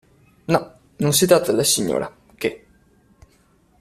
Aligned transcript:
No, 0.47 0.73
non 0.97 1.13
si 1.13 1.27
tratta 1.27 1.51
della 1.51 1.61
signora, 1.63 2.11
che. 2.35 2.65